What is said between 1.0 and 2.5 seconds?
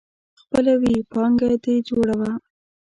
پانګه دي جوړوه.